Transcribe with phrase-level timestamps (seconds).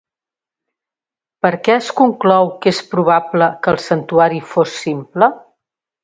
[1.45, 5.29] Per què es conclou que és probable que el santuari fos simple?